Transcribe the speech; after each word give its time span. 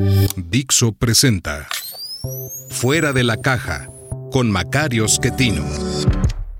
Dixo 0.00 0.92
presenta 0.92 1.66
Fuera 2.70 3.12
de 3.12 3.24
la 3.24 3.36
caja 3.36 3.90
con 4.30 4.48
Macario 4.48 5.08
Schettino. 5.08 5.64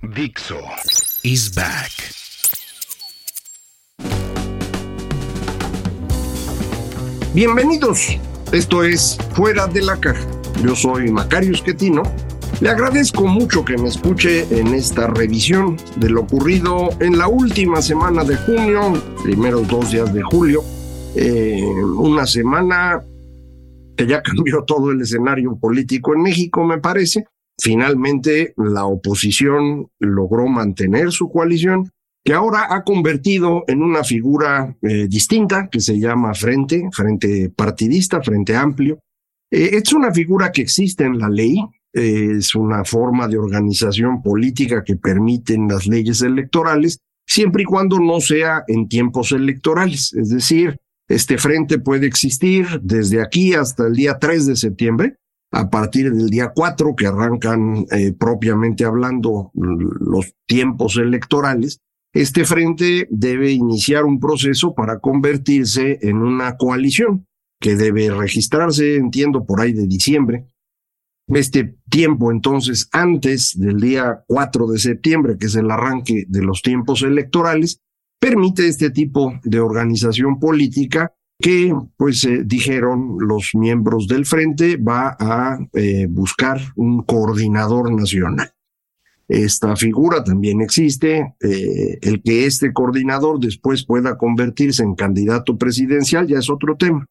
Dixo 0.03 0.59
is 1.23 1.55
back. 1.55 1.93
Bienvenidos. 7.33 8.19
Esto 8.51 8.83
es 8.83 9.17
Fuera 9.35 9.69
de 9.69 9.83
la 9.83 9.97
Caja. 10.01 10.27
Yo 10.65 10.75
soy 10.75 11.09
Macario 11.13 11.55
Schettino. 11.55 12.03
Le 12.61 12.71
agradezco 12.71 13.25
mucho 13.29 13.65
que 13.65 13.79
me 13.79 13.89
escuche 13.89 14.49
en 14.51 14.75
esta 14.75 15.07
revisión 15.07 15.77
de 15.95 16.11
lo 16.11 16.23
ocurrido 16.23 16.89
en 16.99 17.17
la 17.17 17.29
última 17.29 17.83
semana 17.83 18.25
de 18.25 18.37
junio, 18.37 19.01
primeros 19.23 19.69
dos 19.69 19.93
días 19.93 20.13
de 20.13 20.25
julio. 20.25 20.65
Eh, 21.15 21.63
una 21.97 22.27
semana 22.27 23.03
que 23.99 24.07
ya 24.07 24.23
cambió 24.23 24.65
todo 24.65 24.91
el 24.93 25.03
escenario 25.03 25.59
político 25.59 26.15
en 26.15 26.23
México, 26.23 26.65
me 26.65 26.79
parece. 26.79 27.27
Finalmente, 27.61 28.55
la 28.57 28.87
oposición 28.87 29.89
logró 29.99 30.47
mantener 30.47 31.11
su 31.11 31.29
coalición, 31.29 31.91
que 32.25 32.33
ahora 32.33 32.69
ha 32.71 32.85
convertido 32.85 33.65
en 33.67 33.83
una 33.83 34.05
figura 34.05 34.77
eh, 34.83 35.09
distinta, 35.09 35.69
que 35.69 35.81
se 35.81 35.99
llama 35.99 36.35
Frente, 36.35 36.89
Frente 36.93 37.51
Partidista, 37.51 38.23
Frente 38.23 38.55
Amplio. 38.55 39.01
Eh, 39.51 39.71
es 39.73 39.93
una 39.93 40.13
figura 40.13 40.53
que 40.53 40.63
existe 40.63 41.05
en 41.05 41.19
la 41.19 41.29
ley, 41.29 41.57
eh, 41.93 42.37
es 42.39 42.55
una 42.55 42.85
forma 42.85 43.27
de 43.27 43.39
organización 43.39 44.23
política 44.23 44.85
que 44.85 44.97
permiten 44.97 45.67
las 45.67 45.87
leyes 45.87 46.23
electorales, 46.23 47.01
siempre 47.27 47.63
y 47.63 47.67
cuando 47.67 47.99
no 47.99 48.21
sea 48.21 48.63
en 48.69 48.89
tiempos 48.89 49.33
electorales. 49.33 50.13
Es 50.13 50.29
decir, 50.29 50.79
este 51.09 51.39
frente 51.39 51.79
puede 51.79 52.07
existir 52.07 52.67
desde 52.83 53.23
aquí 53.23 53.55
hasta 53.55 53.87
el 53.87 53.95
día 53.95 54.19
3 54.19 54.47
de 54.47 54.57
septiembre, 54.57 55.17
a 55.51 55.71
partir 55.71 56.13
del 56.13 56.29
día 56.29 56.53
4 56.55 56.95
que 56.95 57.07
arrancan 57.07 57.87
eh, 57.91 58.13
propiamente 58.13 58.85
hablando 58.85 59.51
los 59.55 60.35
tiempos 60.47 60.99
electorales. 60.99 61.81
Este 62.13 62.45
frente 62.45 63.07
debe 63.11 63.53
iniciar 63.53 64.05
un 64.05 64.21
proceso 64.21 64.75
para 64.75 64.99
convertirse 64.99 65.99
en 66.03 66.19
una 66.19 66.57
coalición 66.57 67.27
que 67.61 67.77
debe 67.77 68.11
registrarse, 68.11 68.97
entiendo, 68.97 69.47
por 69.47 69.61
ahí 69.61 69.73
de 69.73 69.87
diciembre. 69.87 70.47
Este 71.29 71.77
tiempo, 71.91 72.31
entonces, 72.31 72.89
antes 72.93 73.59
del 73.59 73.81
día 73.81 74.25
4 74.27 74.67
de 74.69 74.79
septiembre, 74.79 75.37
que 75.39 75.47
es 75.47 75.57
el 75.57 75.71
arranque 75.71 76.25
de 76.29 76.43
los 76.43 76.63
tiempos 76.63 77.03
electorales, 77.03 77.81
permite 78.19 78.67
este 78.67 78.91
tipo 78.91 79.39
de 79.45 79.61
organización 79.61 80.39
política 80.39 81.13
que, 81.41 81.73
pues, 81.97 82.25
eh, 82.25 82.43
dijeron 82.45 83.17
los 83.21 83.53
miembros 83.55 84.09
del 84.09 84.27
frente, 84.27 84.77
va 84.77 85.17
a 85.19 85.59
eh, 85.73 86.07
buscar 86.11 86.61
un 86.77 87.03
coordinador 87.03 87.93
nacional. 87.93 88.51
Esta 89.29 89.77
figura 89.77 90.25
también 90.25 90.63
existe, 90.63 91.35
eh, 91.41 91.99
el 92.01 92.23
que 92.23 92.47
este 92.47 92.73
coordinador 92.73 93.39
después 93.39 93.85
pueda 93.85 94.17
convertirse 94.17 94.83
en 94.83 94.95
candidato 94.95 95.57
presidencial 95.57 96.27
ya 96.27 96.39
es 96.39 96.51
otro 96.51 96.77
tema. 96.77 97.07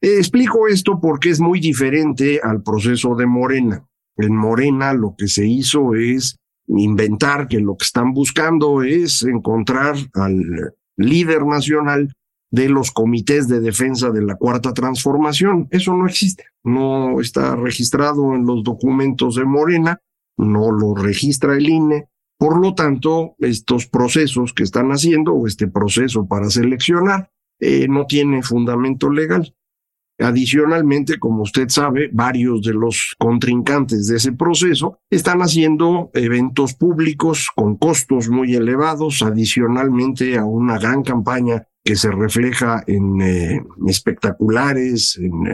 explico 0.00 0.68
esto 0.68 1.00
porque 1.00 1.28
es 1.30 1.40
muy 1.40 1.58
diferente 1.58 2.40
al 2.42 2.62
proceso 2.62 3.16
de 3.16 3.26
Morena. 3.26 3.84
En 4.16 4.34
Morena 4.34 4.92
lo 4.92 5.14
que 5.18 5.26
se 5.26 5.44
hizo 5.44 5.94
es 5.96 6.38
inventar 6.68 7.48
que 7.48 7.60
lo 7.60 7.76
que 7.76 7.84
están 7.84 8.12
buscando 8.12 8.82
es 8.82 9.22
encontrar 9.22 9.96
al 10.14 10.74
líder 10.96 11.46
nacional 11.46 12.14
de 12.50 12.68
los 12.68 12.90
comités 12.90 13.48
de 13.48 13.60
defensa 13.60 14.10
de 14.10 14.22
la 14.22 14.36
cuarta 14.36 14.72
transformación. 14.72 15.68
Eso 15.70 15.94
no 15.94 16.06
existe, 16.06 16.44
no 16.64 17.20
está 17.20 17.56
registrado 17.56 18.34
en 18.34 18.46
los 18.46 18.62
documentos 18.62 19.36
de 19.36 19.44
Morena, 19.44 20.00
no 20.36 20.70
lo 20.70 20.94
registra 20.94 21.56
el 21.56 21.68
INE. 21.68 22.08
Por 22.38 22.60
lo 22.60 22.74
tanto, 22.74 23.34
estos 23.38 23.86
procesos 23.86 24.52
que 24.54 24.62
están 24.62 24.90
haciendo 24.90 25.32
o 25.32 25.46
este 25.46 25.66
proceso 25.66 26.26
para 26.26 26.50
seleccionar 26.50 27.30
eh, 27.60 27.88
no 27.88 28.06
tiene 28.06 28.42
fundamento 28.42 29.10
legal. 29.10 29.54
Adicionalmente, 30.18 31.18
como 31.18 31.42
usted 31.42 31.68
sabe, 31.68 32.10
varios 32.12 32.62
de 32.62 32.74
los 32.74 33.14
contrincantes 33.18 34.08
de 34.08 34.16
ese 34.16 34.32
proceso 34.32 34.98
están 35.10 35.40
haciendo 35.40 36.10
eventos 36.12 36.74
públicos 36.74 37.48
con 37.54 37.76
costos 37.76 38.28
muy 38.28 38.54
elevados, 38.54 39.22
adicionalmente 39.22 40.36
a 40.36 40.44
una 40.44 40.78
gran 40.78 41.02
campaña 41.02 41.68
que 41.84 41.94
se 41.94 42.10
refleja 42.10 42.82
en 42.86 43.20
eh, 43.22 43.64
espectaculares, 43.86 45.18
en 45.18 45.46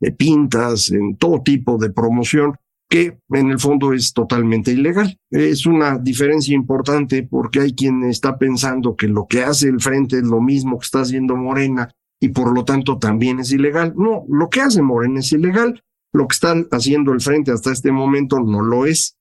eh, 0.00 0.12
pintas, 0.12 0.90
en 0.90 1.16
todo 1.16 1.42
tipo 1.42 1.78
de 1.78 1.90
promoción 1.90 2.54
que 2.88 3.18
en 3.30 3.50
el 3.50 3.58
fondo 3.58 3.92
es 3.92 4.12
totalmente 4.12 4.72
ilegal. 4.72 5.18
Es 5.30 5.66
una 5.66 5.98
diferencia 5.98 6.54
importante 6.54 7.22
porque 7.24 7.60
hay 7.60 7.72
quien 7.72 8.04
está 8.04 8.38
pensando 8.38 8.94
que 8.94 9.08
lo 9.08 9.26
que 9.26 9.42
hace 9.42 9.68
el 9.68 9.80
frente 9.80 10.18
es 10.18 10.24
lo 10.24 10.40
mismo 10.40 10.78
que 10.78 10.84
está 10.84 11.00
haciendo 11.00 11.36
Morena 11.36 11.90
y 12.20 12.28
por 12.28 12.52
lo 12.54 12.64
tanto 12.64 12.98
también 12.98 13.40
es 13.40 13.52
ilegal. 13.52 13.94
No, 13.96 14.24
lo 14.28 14.48
que 14.48 14.60
hace 14.60 14.82
Morena 14.82 15.20
es 15.20 15.32
ilegal. 15.32 15.82
Lo 16.12 16.26
que 16.28 16.34
están 16.34 16.66
haciendo 16.70 17.12
el 17.12 17.20
frente 17.20 17.52
hasta 17.52 17.72
este 17.72 17.92
momento 17.92 18.40
no 18.40 18.62
lo 18.62 18.86
es. 18.86 19.16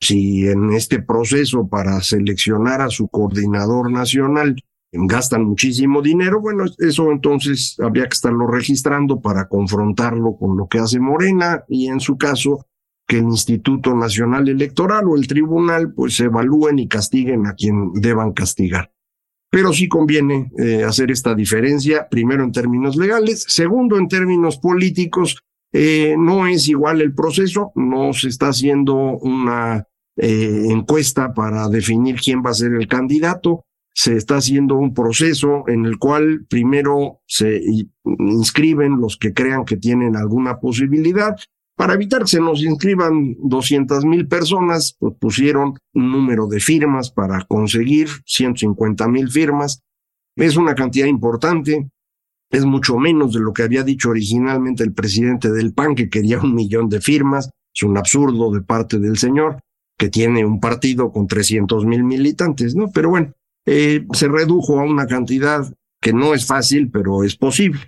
Si 0.00 0.46
en 0.46 0.72
este 0.72 1.02
proceso 1.02 1.66
para 1.66 2.00
seleccionar 2.02 2.80
a 2.80 2.88
su 2.88 3.08
coordinador 3.08 3.90
nacional 3.90 4.54
gastan 4.92 5.44
muchísimo 5.44 6.00
dinero, 6.00 6.40
bueno, 6.40 6.64
eso 6.78 7.10
entonces 7.10 7.76
habría 7.80 8.04
que 8.04 8.14
estarlo 8.14 8.46
registrando 8.46 9.20
para 9.20 9.48
confrontarlo 9.48 10.36
con 10.36 10.56
lo 10.56 10.68
que 10.68 10.78
hace 10.78 11.00
Morena 11.00 11.64
y 11.68 11.88
en 11.88 11.98
su 11.98 12.16
caso 12.16 12.66
que 13.08 13.18
el 13.18 13.24
Instituto 13.24 13.94
Nacional 13.94 14.48
Electoral 14.48 15.08
o 15.08 15.16
el 15.16 15.26
tribunal 15.26 15.92
pues 15.92 16.20
evalúen 16.20 16.78
y 16.78 16.86
castiguen 16.86 17.46
a 17.46 17.54
quien 17.54 17.92
deban 17.94 18.32
castigar. 18.32 18.92
Pero 19.50 19.72
sí 19.72 19.88
conviene 19.88 20.50
eh, 20.58 20.84
hacer 20.84 21.10
esta 21.10 21.34
diferencia, 21.34 22.08
primero 22.08 22.44
en 22.44 22.52
términos 22.52 22.96
legales, 22.96 23.44
segundo 23.48 23.96
en 23.96 24.08
términos 24.08 24.58
políticos, 24.58 25.42
eh, 25.72 26.16
no 26.18 26.46
es 26.46 26.68
igual 26.68 27.00
el 27.00 27.14
proceso, 27.14 27.72
no 27.74 28.12
se 28.12 28.28
está 28.28 28.48
haciendo 28.48 28.94
una 28.94 29.86
eh, 30.16 30.66
encuesta 30.68 31.32
para 31.32 31.68
definir 31.68 32.16
quién 32.16 32.42
va 32.44 32.50
a 32.50 32.54
ser 32.54 32.74
el 32.74 32.88
candidato, 32.88 33.64
se 33.94 34.16
está 34.16 34.36
haciendo 34.36 34.76
un 34.76 34.94
proceso 34.94 35.64
en 35.66 35.84
el 35.84 35.98
cual 35.98 36.46
primero 36.48 37.20
se 37.26 37.60
inscriben 38.04 39.00
los 39.00 39.16
que 39.16 39.32
crean 39.34 39.64
que 39.64 39.76
tienen 39.76 40.14
alguna 40.14 40.60
posibilidad 40.60 41.36
para 41.78 41.94
evitar 41.94 42.22
que 42.22 42.26
se 42.26 42.40
nos 42.40 42.60
inscriban 42.60 43.36
200 43.38 44.04
mil 44.04 44.26
personas, 44.26 44.96
pues 44.98 45.14
pusieron 45.16 45.78
un 45.94 46.10
número 46.10 46.48
de 46.48 46.58
firmas 46.58 47.08
para 47.12 47.44
conseguir 47.44 48.08
150 48.26 49.06
mil 49.06 49.30
firmas. 49.30 49.80
Es 50.34 50.56
una 50.56 50.74
cantidad 50.74 51.06
importante, 51.06 51.88
es 52.50 52.64
mucho 52.64 52.98
menos 52.98 53.32
de 53.32 53.38
lo 53.38 53.52
que 53.52 53.62
había 53.62 53.84
dicho 53.84 54.10
originalmente 54.10 54.82
el 54.82 54.92
presidente 54.92 55.52
del 55.52 55.72
PAN, 55.72 55.94
que 55.94 56.10
quería 56.10 56.40
un 56.40 56.52
millón 56.52 56.88
de 56.88 57.00
firmas. 57.00 57.48
Es 57.72 57.84
un 57.84 57.96
absurdo 57.96 58.50
de 58.50 58.62
parte 58.62 58.98
del 58.98 59.16
señor, 59.16 59.60
que 59.96 60.08
tiene 60.08 60.44
un 60.44 60.58
partido 60.58 61.12
con 61.12 61.28
300 61.28 61.86
mil 61.86 62.02
militantes, 62.02 62.74
¿no? 62.74 62.90
Pero 62.90 63.10
bueno, 63.10 63.34
eh, 63.66 64.04
se 64.14 64.26
redujo 64.26 64.80
a 64.80 64.82
una 64.82 65.06
cantidad 65.06 65.72
que 66.00 66.12
no 66.12 66.34
es 66.34 66.44
fácil, 66.44 66.90
pero 66.90 67.22
es 67.22 67.36
posible 67.36 67.78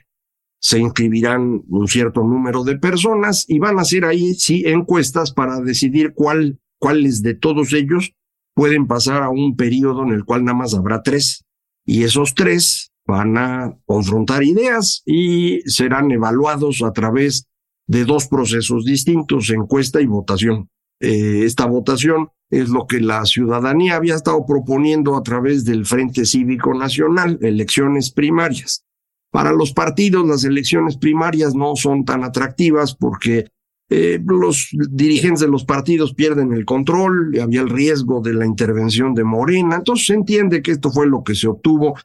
se 0.60 0.78
inscribirán 0.78 1.62
un 1.68 1.88
cierto 1.88 2.22
número 2.22 2.64
de 2.64 2.78
personas 2.78 3.46
y 3.48 3.58
van 3.58 3.78
a 3.78 3.82
hacer 3.82 4.04
ahí, 4.04 4.34
sí, 4.34 4.62
encuestas 4.66 5.32
para 5.32 5.60
decidir 5.60 6.12
cuál, 6.14 6.60
cuáles 6.78 7.22
de 7.22 7.34
todos 7.34 7.72
ellos 7.72 8.14
pueden 8.54 8.86
pasar 8.86 9.22
a 9.22 9.30
un 9.30 9.56
periodo 9.56 10.02
en 10.02 10.12
el 10.12 10.24
cual 10.24 10.44
nada 10.44 10.58
más 10.58 10.74
habrá 10.74 11.02
tres. 11.02 11.46
Y 11.86 12.02
esos 12.04 12.34
tres 12.34 12.92
van 13.06 13.38
a 13.38 13.76
confrontar 13.86 14.42
ideas 14.42 15.02
y 15.06 15.60
serán 15.64 16.10
evaluados 16.10 16.82
a 16.82 16.92
través 16.92 17.48
de 17.86 18.04
dos 18.04 18.28
procesos 18.28 18.84
distintos, 18.84 19.50
encuesta 19.50 20.00
y 20.00 20.06
votación. 20.06 20.68
eh, 21.00 21.44
esta 21.44 21.64
votación 21.64 22.28
es 22.50 22.68
lo 22.68 22.86
que 22.86 23.00
la 23.00 23.24
ciudadanía 23.24 23.96
había 23.96 24.16
estado 24.16 24.44
proponiendo 24.44 25.16
a 25.16 25.22
través 25.22 25.64
del 25.64 25.86
Frente 25.86 26.26
Cívico 26.26 26.74
Nacional, 26.74 27.38
elecciones 27.40 28.10
primarias. 28.10 28.84
Para 29.30 29.52
los 29.52 29.72
partidos, 29.72 30.26
las 30.26 30.44
elecciones 30.44 30.96
primarias 30.96 31.54
no 31.54 31.76
son 31.76 32.04
tan 32.04 32.24
atractivas 32.24 32.94
porque 32.94 33.46
eh, 33.88 34.20
los 34.24 34.68
dirigentes 34.90 35.40
de 35.40 35.48
los 35.48 35.64
partidos 35.64 36.14
pierden 36.14 36.52
el 36.52 36.64
control, 36.64 37.38
había 37.40 37.60
el 37.60 37.70
riesgo 37.70 38.20
de 38.20 38.34
la 38.34 38.46
intervención 38.46 39.14
de 39.14 39.24
Morena, 39.24 39.76
entonces 39.76 40.06
se 40.06 40.14
entiende 40.14 40.62
que 40.62 40.72
esto 40.72 40.90
fue 40.90 41.06
lo 41.06 41.22
que 41.22 41.34
se 41.34 41.46
obtuvo. 41.46 41.96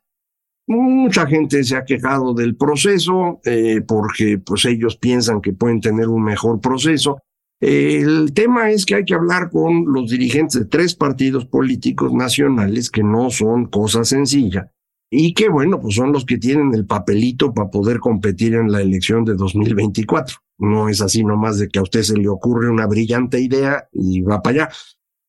Mucha 0.67 1.27
gente 1.27 1.63
se 1.63 1.75
ha 1.75 1.85
quejado 1.85 2.33
del 2.33 2.55
proceso 2.55 3.39
eh, 3.45 3.81
porque 3.87 4.39
pues 4.39 4.65
ellos 4.65 4.97
piensan 4.97 5.41
que 5.41 5.53
pueden 5.53 5.79
tener 5.79 6.07
un 6.07 6.23
mejor 6.23 6.59
proceso. 6.59 7.19
el 7.59 8.33
tema 8.33 8.71
es 8.71 8.85
que 8.85 8.95
hay 8.95 9.05
que 9.05 9.13
hablar 9.13 9.49
con 9.49 9.85
los 9.85 10.09
dirigentes 10.09 10.59
de 10.59 10.65
tres 10.65 10.95
partidos 10.95 11.45
políticos 11.45 12.13
nacionales 12.13 12.89
que 12.89 13.03
no 13.03 13.29
son 13.29 13.65
cosa 13.67 14.03
sencilla 14.03 14.71
y 15.17 15.33
que 15.33 15.47
bueno, 15.47 15.79
pues 15.79 15.95
son 15.95 16.11
los 16.11 16.25
que 16.25 16.37
tienen 16.37 16.73
el 16.73 16.85
papelito 16.85 17.53
para 17.53 17.69
poder 17.69 17.99
competir 17.99 18.53
en 18.53 18.69
la 18.69 18.81
elección 18.81 19.23
de 19.23 19.35
2024. 19.35 20.37
No 20.57 20.89
es 20.89 21.01
así 21.01 21.23
nomás 21.23 21.57
de 21.57 21.69
que 21.69 21.79
a 21.79 21.83
usted 21.83 22.03
se 22.03 22.17
le 22.17 22.27
ocurre 22.27 22.69
una 22.69 22.85
brillante 22.85 23.39
idea 23.39 23.87
y 23.93 24.21
va 24.21 24.41
para 24.41 24.65
allá. 24.65 24.69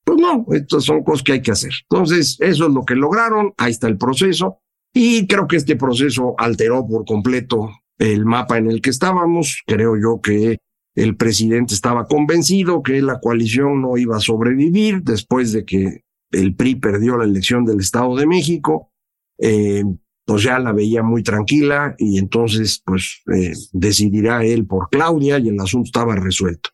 Pues 0.04 0.18
no, 0.18 0.44
estas 0.50 0.84
son 0.84 1.04
cosas 1.04 1.22
que 1.22 1.32
hay 1.32 1.42
que 1.42 1.52
hacer. 1.52 1.72
Entonces, 1.88 2.36
eso 2.40 2.66
es 2.66 2.72
lo 2.72 2.84
que 2.84 2.96
lograron, 2.96 3.52
ahí 3.58 3.70
está 3.70 3.86
el 3.86 3.96
proceso, 3.96 4.58
y 4.92 5.28
creo 5.28 5.46
que 5.46 5.56
este 5.56 5.76
proceso 5.76 6.34
alteró 6.36 6.84
por 6.84 7.04
completo 7.04 7.70
el 7.98 8.24
mapa 8.24 8.58
en 8.58 8.68
el 8.68 8.80
que 8.80 8.90
estábamos. 8.90 9.62
Creo 9.66 9.96
yo 9.96 10.20
que 10.20 10.58
el 10.96 11.16
presidente 11.16 11.74
estaba 11.74 12.06
convencido 12.06 12.82
que 12.82 13.02
la 13.02 13.20
coalición 13.20 13.82
no 13.82 13.96
iba 13.98 14.16
a 14.16 14.20
sobrevivir 14.20 15.02
después 15.02 15.52
de 15.52 15.64
que 15.64 16.00
el 16.32 16.56
PRI 16.56 16.76
perdió 16.76 17.16
la 17.16 17.24
elección 17.24 17.64
del 17.64 17.78
Estado 17.78 18.16
de 18.16 18.26
México. 18.26 18.90
Eh, 19.38 19.84
pues 20.24 20.42
ya 20.42 20.58
la 20.58 20.72
veía 20.72 21.02
muy 21.02 21.22
tranquila 21.22 21.94
y 21.98 22.18
entonces 22.18 22.82
pues 22.84 23.22
eh, 23.32 23.52
decidirá 23.72 24.44
él 24.44 24.66
por 24.66 24.88
Claudia 24.90 25.38
y 25.38 25.48
el 25.48 25.60
asunto 25.60 25.86
estaba 25.86 26.16
resuelto. 26.16 26.70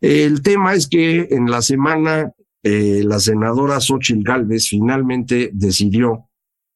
El 0.00 0.42
tema 0.42 0.74
es 0.74 0.88
que 0.88 1.28
en 1.30 1.50
la 1.50 1.60
semana 1.60 2.32
eh, 2.62 3.02
la 3.04 3.20
senadora 3.20 3.80
Xochitl 3.80 4.22
Gálvez 4.22 4.68
finalmente 4.68 5.50
decidió 5.52 6.30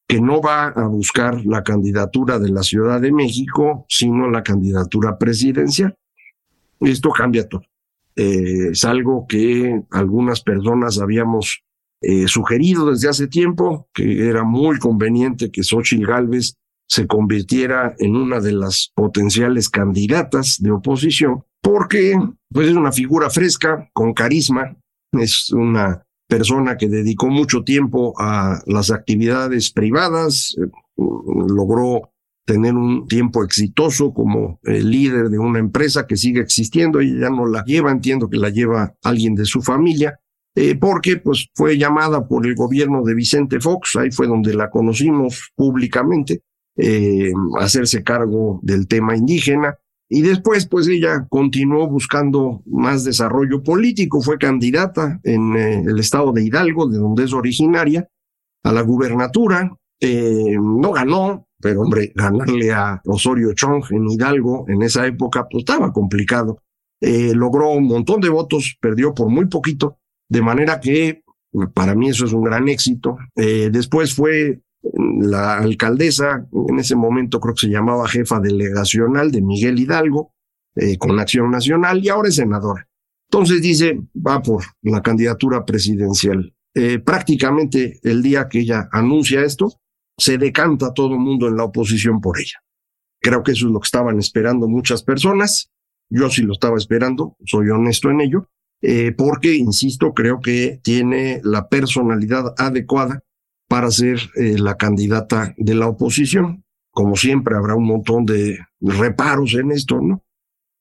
que 0.06 0.20
no 0.20 0.40
va 0.42 0.66
a 0.66 0.86
buscar 0.86 1.44
la 1.46 1.62
candidatura 1.62 2.38
de 2.38 2.50
la 2.50 2.62
Ciudad 2.62 3.00
de 3.00 3.12
México, 3.12 3.86
sino 3.88 4.30
la 4.30 4.42
candidatura 4.42 5.18
presidencial. 5.18 5.94
Esto 6.80 7.10
cambia 7.10 7.48
todo. 7.48 7.62
Es 8.14 8.84
algo 8.84 9.26
que 9.28 9.82
algunas 9.90 10.40
personas 10.40 10.98
habíamos 10.98 11.62
eh, 12.00 12.28
sugerido 12.28 12.90
desde 12.90 13.08
hace 13.08 13.26
tiempo 13.26 13.88
que 13.92 14.28
era 14.28 14.44
muy 14.44 14.78
conveniente 14.78 15.50
que 15.50 15.64
Xochitl 15.64 16.06
Gálvez 16.06 16.54
se 16.88 17.08
convirtiera 17.08 17.96
en 17.98 18.14
una 18.14 18.40
de 18.40 18.52
las 18.52 18.92
potenciales 18.94 19.68
candidatas 19.68 20.58
de 20.60 20.70
oposición, 20.70 21.44
porque 21.60 22.14
pues, 22.50 22.68
es 22.68 22.76
una 22.76 22.92
figura 22.92 23.30
fresca, 23.30 23.90
con 23.92 24.14
carisma, 24.14 24.76
es 25.12 25.50
una 25.50 26.04
persona 26.28 26.76
que 26.76 26.88
dedicó 26.88 27.28
mucho 27.28 27.64
tiempo 27.64 28.14
a 28.16 28.62
las 28.66 28.92
actividades 28.92 29.72
privadas, 29.72 30.54
eh, 30.56 30.70
logró 30.96 32.12
tener 32.46 32.74
un 32.74 33.08
tiempo 33.08 33.42
exitoso 33.42 34.14
como 34.14 34.58
líder 34.62 35.28
de 35.28 35.38
una 35.38 35.58
empresa 35.58 36.06
que 36.06 36.16
sigue 36.16 36.40
existiendo 36.40 37.02
y 37.02 37.20
ya 37.20 37.28
no 37.28 37.46
la 37.46 37.62
lleva, 37.64 37.90
entiendo 37.90 38.30
que 38.30 38.38
la 38.38 38.48
lleva 38.48 38.94
alguien 39.02 39.34
de 39.34 39.44
su 39.44 39.60
familia, 39.60 40.18
eh, 40.60 40.74
porque 40.74 41.18
pues 41.18 41.46
fue 41.54 41.78
llamada 41.78 42.26
por 42.26 42.44
el 42.44 42.56
gobierno 42.56 43.04
de 43.04 43.14
Vicente 43.14 43.60
Fox, 43.60 43.94
ahí 43.94 44.10
fue 44.10 44.26
donde 44.26 44.54
la 44.54 44.70
conocimos 44.70 45.52
públicamente, 45.54 46.42
eh, 46.76 47.30
hacerse 47.60 48.02
cargo 48.02 48.58
del 48.64 48.88
tema 48.88 49.16
indígena. 49.16 49.78
Y 50.08 50.22
después, 50.22 50.66
pues 50.66 50.88
ella 50.88 51.28
continuó 51.28 51.86
buscando 51.86 52.62
más 52.66 53.04
desarrollo 53.04 53.62
político, 53.62 54.20
fue 54.20 54.36
candidata 54.36 55.20
en 55.22 55.56
eh, 55.56 55.84
el 55.86 56.00
estado 56.00 56.32
de 56.32 56.42
Hidalgo, 56.42 56.88
de 56.88 56.98
donde 56.98 57.22
es 57.22 57.32
originaria, 57.32 58.08
a 58.64 58.72
la 58.72 58.82
gubernatura. 58.82 59.76
no 60.00 60.90
ganó, 60.90 61.46
pero 61.60 61.82
hombre, 61.82 62.10
ganarle 62.16 62.72
a 62.72 63.00
Osorio 63.04 63.52
Chong 63.52 63.84
en 63.90 64.10
Hidalgo 64.10 64.64
en 64.68 64.82
esa 64.82 65.06
época, 65.06 65.46
pues 65.48 65.62
estaba 65.62 65.92
complicado. 65.92 66.58
logró 67.00 67.70
un 67.70 67.86
montón 67.86 68.20
de 68.20 68.28
votos, 68.28 68.76
perdió 68.80 69.14
por 69.14 69.28
muy 69.28 69.46
poquito, 69.46 69.98
de 70.28 70.42
manera 70.42 70.80
que 70.80 71.22
para 71.74 71.94
mí 71.94 72.10
eso 72.10 72.26
es 72.26 72.32
un 72.32 72.44
gran 72.44 72.68
éxito. 72.68 73.16
Eh, 73.34 73.70
después 73.72 74.14
fue 74.14 74.60
la 74.82 75.58
alcaldesa, 75.58 76.46
en 76.68 76.78
ese 76.78 76.96
momento 76.96 77.40
creo 77.40 77.54
que 77.54 77.66
se 77.66 77.72
llamaba 77.72 78.08
jefa 78.08 78.40
delegacional 78.40 79.30
de 79.30 79.42
Miguel 79.42 79.78
Hidalgo, 79.78 80.34
eh, 80.76 80.96
con 80.98 81.18
Acción 81.18 81.50
Nacional, 81.50 82.04
y 82.04 82.08
ahora 82.08 82.28
es 82.28 82.36
senadora. 82.36 82.86
Entonces 83.30 83.60
dice, 83.60 84.00
va 84.14 84.40
por 84.40 84.64
la 84.82 85.02
candidatura 85.02 85.64
presidencial. 85.64 86.54
Eh, 86.74 86.98
prácticamente 86.98 87.98
el 88.02 88.22
día 88.22 88.48
que 88.48 88.60
ella 88.60 88.88
anuncia 88.92 89.42
esto, 89.42 89.80
se 90.16 90.38
decanta 90.38 90.94
todo 90.94 91.14
el 91.14 91.20
mundo 91.20 91.48
en 91.48 91.56
la 91.56 91.64
oposición 91.64 92.20
por 92.20 92.38
ella. 92.38 92.62
Creo 93.20 93.42
que 93.42 93.52
eso 93.52 93.66
es 93.66 93.72
lo 93.72 93.80
que 93.80 93.86
estaban 93.86 94.18
esperando 94.18 94.68
muchas 94.68 95.02
personas. 95.02 95.70
Yo 96.08 96.30
sí 96.30 96.42
lo 96.42 96.52
estaba 96.52 96.78
esperando, 96.78 97.36
soy 97.44 97.68
honesto 97.70 98.10
en 98.10 98.20
ello. 98.20 98.48
Eh, 98.80 99.12
porque, 99.16 99.54
insisto, 99.54 100.12
creo 100.14 100.40
que 100.40 100.80
tiene 100.82 101.40
la 101.42 101.68
personalidad 101.68 102.54
adecuada 102.56 103.24
para 103.68 103.90
ser 103.90 104.18
eh, 104.36 104.56
la 104.58 104.76
candidata 104.76 105.54
de 105.56 105.74
la 105.74 105.88
oposición. 105.88 106.64
Como 106.90 107.16
siempre, 107.16 107.56
habrá 107.56 107.74
un 107.74 107.86
montón 107.86 108.24
de 108.24 108.58
reparos 108.80 109.54
en 109.54 109.72
esto, 109.72 110.00
¿no? 110.00 110.24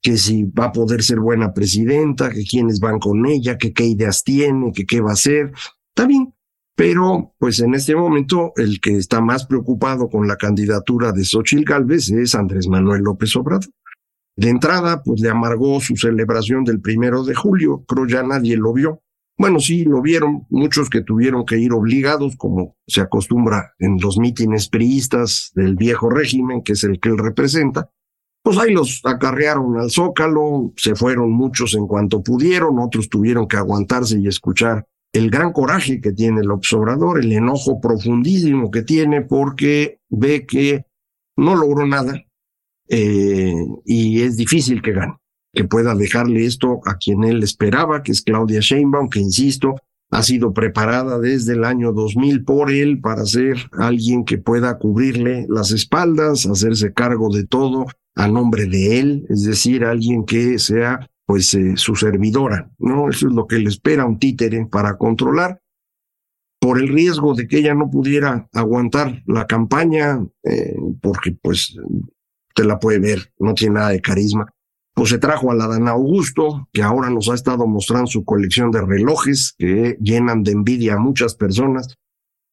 Que 0.02 0.18
si 0.18 0.44
va 0.44 0.66
a 0.66 0.72
poder 0.72 1.04
ser 1.04 1.20
buena 1.20 1.54
presidenta, 1.54 2.30
que 2.30 2.44
quiénes 2.44 2.80
van 2.80 3.00
con 3.00 3.26
ella, 3.26 3.58
que 3.58 3.74
qué 3.74 3.86
ideas 3.86 4.24
tiene, 4.24 4.72
que 4.72 4.86
qué 4.86 5.02
va 5.02 5.12
a 5.12 5.14
hacer. 5.14 5.52
Está 5.90 6.08
bien, 6.08 6.34
pero 6.76 7.34
pues 7.40 7.60
en 7.60 7.74
este 7.74 7.96
momento 7.96 8.54
el 8.56 8.80
que 8.80 8.98
está 8.98 9.20
más 9.20 9.48
preocupado 9.48 10.10
con 10.10 10.28
la 10.28 10.38
candidatura 10.38 11.12
de 11.12 11.26
Xochitl 11.26 11.64
Gálvez 11.64 12.12
es 12.12 12.36
Andrés 12.36 12.68
Manuel 12.68 13.02
López 13.02 13.36
Obrador. 13.36 13.66
De 14.38 14.50
entrada, 14.50 15.02
pues 15.04 15.20
le 15.20 15.30
amargó 15.30 15.82
su 15.82 15.96
celebración 15.96 16.64
del 16.64 16.80
primero 16.80 17.24
de 17.24 17.34
julio, 17.34 17.84
creo 17.88 18.06
ya 18.06 18.22
nadie 18.22 18.56
lo 18.56 18.72
vio. 18.72 19.02
Bueno, 19.36 19.60
sí, 19.60 19.84
lo 19.84 20.02
vieron, 20.02 20.46
muchos 20.50 20.90
que 20.90 21.02
tuvieron 21.02 21.44
que 21.44 21.58
ir 21.58 21.74
obligados, 21.74 22.36
como 22.38 22.76
se 22.88 23.02
acostumbra 23.02 23.74
en 23.80 23.98
los 24.00 24.20
mítines 24.20 24.70
priistas 24.70 25.52
del 25.56 25.76
viejo 25.76 26.10
régimen, 26.10 26.62
que 26.64 26.74
es 26.74 26.84
el 26.84 27.00
que 27.00 27.10
él 27.10 27.18
representa. 27.18 27.90
Pues 28.44 28.60
ahí 28.60 28.72
los 28.72 29.02
acarrearon 29.04 29.78
al 29.78 29.90
zócalo, 29.90 30.72
se 30.78 30.96
fueron 30.96 31.32
muchos 31.32 31.74
en 31.74 31.88
cuanto 31.88 32.22
pudieron, 32.22 32.80
otros 32.80 33.10
tuvieron 33.10 33.48
que 33.48 33.58
aguantarse 33.58 34.20
y 34.20 34.28
escuchar 34.28 34.88
el 35.14 35.32
gran 35.32 35.52
coraje 35.52 36.00
que 36.00 36.14
tiene 36.14 36.42
el 36.42 36.52
observador, 36.52 37.20
el 37.20 37.32
enojo 37.32 37.82
profundísimo 37.82 38.70
que 38.70 38.84
tiene 38.84 39.22
porque 39.22 40.00
ve 40.10 40.46
que 40.46 40.86
no 41.36 41.56
logró 41.56 41.86
nada, 41.86 42.24
eh, 42.90 43.54
y 43.86 44.22
es 44.22 44.38
difícil 44.38 44.82
que 44.82 44.94
gane, 44.94 45.18
que 45.54 45.64
pueda 45.64 45.96
dejarle 45.96 46.46
esto 46.46 46.80
a 46.86 46.96
quien 46.96 47.24
él 47.24 47.44
esperaba, 47.44 48.04
que 48.04 48.12
es 48.12 48.22
Claudia 48.22 48.60
Sheinbaum, 48.60 49.10
que 49.10 49.20
insisto, 49.20 49.76
ha 50.10 50.24
sido 50.24 50.54
preparada 50.54 51.20
desde 51.20 51.54
el 51.54 51.66
año 51.66 51.92
2000 51.92 52.44
por 52.44 52.72
él 52.72 53.02
para 53.02 53.26
ser 53.26 53.58
alguien 53.74 54.24
que 54.24 54.38
pueda 54.38 54.78
cubrirle 54.78 55.46
las 55.50 55.72
espaldas, 55.72 56.46
hacerse 56.46 56.94
cargo 56.94 57.30
de 57.30 57.46
todo 57.46 57.88
a 58.16 58.28
nombre 58.28 58.66
de 58.66 59.00
él, 59.00 59.26
es 59.30 59.44
decir, 59.44 59.84
alguien 59.84 60.26
que 60.26 60.58
sea 60.60 61.08
pues 61.26 61.54
eh, 61.54 61.74
su 61.76 61.96
servidora, 61.96 62.72
¿no? 62.80 63.10
Eso 63.10 63.28
es 63.28 63.34
lo 63.34 63.48
que 63.48 63.60
le 63.60 63.68
espera 63.68 64.06
un 64.06 64.18
títere 64.18 64.66
para 64.66 64.98
controlar 64.98 65.62
por 66.60 66.80
el 66.80 66.88
riesgo 66.88 67.36
de 67.36 67.48
que 67.48 67.60
ella 67.60 67.76
no 67.76 67.92
pudiera 67.92 68.48
aguantar 68.54 69.22
la 69.28 69.46
campaña, 69.46 70.26
eh, 70.44 70.76
porque 71.02 71.38
pues 71.40 71.78
usted 72.58 72.68
la 72.68 72.80
puede 72.80 72.98
ver, 72.98 73.32
no 73.38 73.54
tiene 73.54 73.76
nada 73.76 73.90
de 73.90 74.02
carisma. 74.02 74.52
Pues 74.96 75.10
se 75.10 75.20
trajo 75.20 75.52
a 75.52 75.56
la 75.56 75.68
Dan 75.68 75.88
Augusto, 75.88 76.68
que 76.74 76.82
ahora 76.82 77.12
nos 77.12 77.30
ha 77.30 77.36
estado 77.36 77.68
mostrando 77.68 78.08
su 78.08 78.26
colección 78.26 78.72
de 78.72 78.82
relojes 78.82 79.54
que 79.60 79.96
llenan 80.02 80.42
de 80.42 80.54
envidia 80.54 80.96
a 80.96 81.00
muchas 81.00 81.36
personas. 81.36 81.96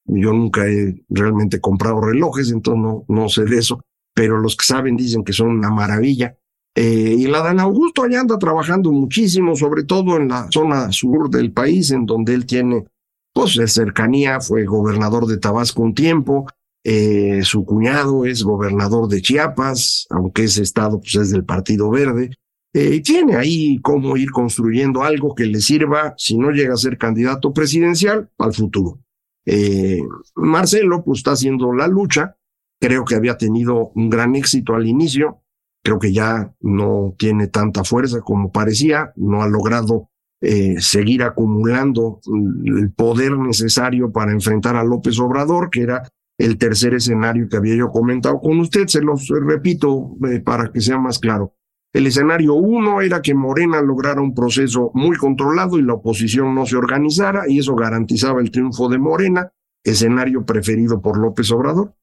Yo 0.05 0.35
nunca 0.35 0.67
he 0.67 1.03
realmente 1.09 1.59
comprado 1.59 2.03
relojes, 2.03 2.53
entonces 2.53 2.83
no, 2.83 3.05
no 3.09 3.31
sé 3.31 3.45
de 3.47 3.57
eso, 3.57 3.81
pero 4.15 4.39
los 4.39 4.57
que 4.57 4.67
saben 4.67 4.97
dicen 4.97 5.25
que 5.25 5.33
son 5.33 5.49
una 5.49 5.71
maravilla. 5.71 6.37
Eh, 6.77 7.15
y 7.19 7.27
la 7.29 7.41
Dan 7.41 7.61
Augusto 7.61 8.03
allá 8.03 8.21
anda 8.21 8.39
trabajando 8.39 8.93
muchísimo, 8.93 9.57
sobre 9.57 9.85
todo 9.85 10.19
en 10.19 10.29
la 10.29 10.49
zona 10.51 10.93
sur 10.93 11.31
del 11.31 11.51
país, 11.51 11.93
en 11.93 12.05
donde 12.05 12.35
él 12.35 12.45
tiene, 12.45 12.85
pues, 13.33 13.59
cercanía, 13.73 14.41
fue 14.41 14.67
gobernador 14.67 15.27
de 15.27 15.39
Tabasco 15.39 15.81
un 15.81 15.95
tiempo, 15.95 16.47
eh, 16.85 17.41
su 17.43 17.65
cuñado 17.65 18.27
es 18.27 18.43
gobernador 18.45 19.09
de 19.09 19.23
Chiapas, 19.23 20.07
aunque 20.11 20.45
ese 20.45 20.63
estado 20.63 21.01
pues, 21.01 21.15
es 21.15 21.31
del 21.31 21.45
Partido 21.45 21.91
Verde. 21.91 22.31
eh, 22.75 23.01
tiene 23.03 23.37
ahí 23.37 23.79
cómo 23.81 24.17
ir 24.17 24.31
construyendo 24.31 25.03
algo 25.03 25.35
que 25.35 25.47
le 25.47 25.61
sirva, 25.61 26.15
si 26.19 26.37
no 26.37 26.51
llega 26.51 26.75
a 26.75 26.77
ser 26.77 26.99
candidato 26.99 27.53
presidencial, 27.53 28.29
al 28.39 28.53
futuro. 28.53 29.01
Eh, 29.47 30.01
Marcelo, 30.35 31.05
pues 31.05 31.19
está 31.21 31.33
haciendo 31.33 31.73
la 31.73 31.87
lucha. 31.87 32.37
Creo 32.81 33.05
que 33.05 33.15
había 33.15 33.39
tenido 33.39 33.93
un 33.95 34.11
gran 34.11 34.35
éxito 34.35 34.75
al 34.75 34.87
inicio. 34.87 35.41
Creo 35.83 35.99
que 35.99 36.13
ya 36.13 36.55
no 36.61 37.15
tiene 37.19 37.47
tanta 37.47 37.85
fuerza 37.85 38.21
como 38.21 38.53
parecía. 38.53 39.13
No 39.17 39.43
ha 39.43 39.49
logrado 39.49 40.11
eh, 40.41 40.77
seguir 40.81 41.23
acumulando 41.23 42.21
el 42.65 42.93
poder 42.93 43.39
necesario 43.39 44.13
para 44.13 44.33
enfrentar 44.33 44.77
a 44.77 44.85
López 44.85 45.19
Obrador, 45.19 45.71
que 45.71 45.83
era 45.83 46.11
el 46.39 46.59
tercer 46.59 46.95
escenario 46.95 47.49
que 47.49 47.57
había 47.57 47.77
yo 47.77 47.91
comentado 47.91 48.41
con 48.41 48.59
usted. 48.61 48.87
Se 48.87 49.01
los 49.01 49.29
repito 49.29 50.17
para 50.45 50.71
que 50.71 50.81
sea 50.81 50.99
más 50.99 51.19
claro. 51.19 51.55
El 51.93 52.09
escenario 52.09 52.55
uno 52.55 53.01
era 53.01 53.23
que 53.23 53.35
Morena 53.35 53.81
lograra 53.81 54.21
un 54.21 54.35
proceso 54.35 54.91
muy 54.95 55.17
controlado 55.17 55.79
y 55.79 55.83
la 55.83 55.95
oposición 55.95 56.53
no 56.53 56.67
se 56.67 56.77
organizara 56.77 57.45
y 57.49 57.61
eso 57.61 57.77
garantizaba 57.77 58.41
el 58.41 58.51
triunfo 58.51 58.89
de 58.89 58.99
Morena, 58.99 59.53
escenario 59.85 60.45
preferido 60.45 61.01
por 61.01 61.19
López 61.19 61.53
Obrador. 61.53 61.95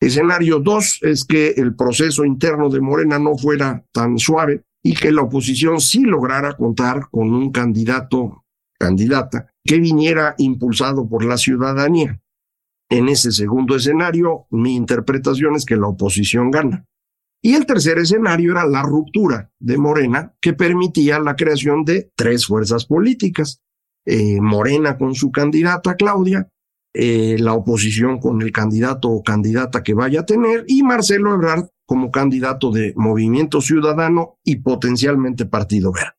Escenario 0.00 0.60
dos 0.60 0.98
es 1.02 1.24
que 1.24 1.48
el 1.56 1.74
proceso 1.74 2.24
interno 2.24 2.70
de 2.70 2.80
Morena 2.80 3.18
no 3.18 3.36
fuera 3.36 3.84
tan 3.92 4.18
suave 4.18 4.62
y 4.84 4.94
que 4.94 5.10
la 5.10 5.22
oposición 5.22 5.80
sí 5.80 6.02
lograra 6.02 6.56
contar 6.56 7.10
con 7.10 7.34
un 7.34 7.50
candidato, 7.50 8.44
candidata, 8.78 9.52
que 9.64 9.80
viniera 9.80 10.36
impulsado 10.38 11.08
por 11.08 11.24
la 11.24 11.36
ciudadanía. 11.36 12.19
En 12.90 13.08
ese 13.08 13.30
segundo 13.30 13.76
escenario, 13.76 14.46
mi 14.50 14.74
interpretación 14.74 15.54
es 15.54 15.64
que 15.64 15.76
la 15.76 15.86
oposición 15.86 16.50
gana. 16.50 16.86
Y 17.40 17.54
el 17.54 17.64
tercer 17.64 17.98
escenario 17.98 18.52
era 18.52 18.66
la 18.66 18.82
ruptura 18.82 19.50
de 19.60 19.78
Morena, 19.78 20.34
que 20.40 20.52
permitía 20.52 21.20
la 21.20 21.36
creación 21.36 21.84
de 21.84 22.10
tres 22.16 22.46
fuerzas 22.46 22.84
políticas. 22.84 23.62
Eh, 24.04 24.40
Morena 24.40 24.98
con 24.98 25.14
su 25.14 25.30
candidata 25.30 25.94
Claudia, 25.94 26.48
eh, 26.92 27.36
la 27.38 27.54
oposición 27.54 28.18
con 28.18 28.42
el 28.42 28.50
candidato 28.50 29.08
o 29.08 29.22
candidata 29.22 29.82
que 29.82 29.94
vaya 29.94 30.20
a 30.20 30.26
tener, 30.26 30.64
y 30.66 30.82
Marcelo 30.82 31.32
Ebrard 31.32 31.68
como 31.86 32.10
candidato 32.10 32.72
de 32.72 32.92
Movimiento 32.96 33.60
Ciudadano 33.60 34.38
y 34.44 34.56
potencialmente 34.56 35.46
Partido 35.46 35.92
Verde. 35.92 36.14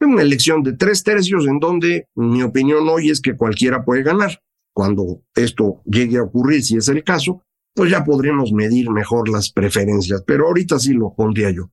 Una 0.00 0.22
elección 0.22 0.62
de 0.62 0.74
tres 0.74 1.02
tercios 1.02 1.46
en 1.46 1.58
donde 1.58 2.06
mi 2.14 2.42
opinión 2.42 2.88
hoy 2.88 3.10
es 3.10 3.20
que 3.20 3.36
cualquiera 3.36 3.84
puede 3.84 4.02
ganar. 4.02 4.40
Cuando 4.76 5.22
esto 5.34 5.80
llegue 5.86 6.18
a 6.18 6.24
ocurrir, 6.24 6.62
si 6.62 6.76
es 6.76 6.86
el 6.88 7.02
caso, 7.02 7.42
pues 7.74 7.90
ya 7.90 8.04
podríamos 8.04 8.52
medir 8.52 8.90
mejor 8.90 9.26
las 9.26 9.50
preferencias, 9.50 10.22
pero 10.26 10.48
ahorita 10.48 10.78
sí 10.78 10.92
lo 10.92 11.14
pondría 11.14 11.50
yo. 11.50 11.70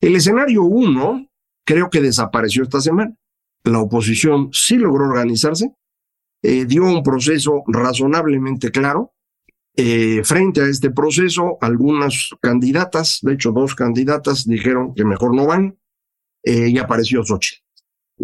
El 0.00 0.16
escenario 0.16 0.64
uno 0.64 1.24
creo 1.64 1.88
que 1.88 2.00
desapareció 2.00 2.64
esta 2.64 2.80
semana. 2.80 3.14
La 3.62 3.78
oposición 3.78 4.48
sí 4.52 4.76
logró 4.76 5.04
organizarse, 5.04 5.72
eh, 6.42 6.64
dio 6.64 6.82
un 6.82 7.04
proceso 7.04 7.62
razonablemente 7.68 8.72
claro. 8.72 9.12
Eh, 9.76 10.22
frente 10.24 10.62
a 10.62 10.66
este 10.66 10.90
proceso, 10.90 11.58
algunas 11.60 12.30
candidatas, 12.40 13.20
de 13.22 13.34
hecho 13.34 13.52
dos 13.52 13.76
candidatas, 13.76 14.48
dijeron 14.48 14.94
que 14.96 15.04
mejor 15.04 15.32
no 15.32 15.46
van 15.46 15.78
eh, 16.42 16.70
y 16.70 16.78
apareció 16.78 17.22
Xochitl. 17.22 17.61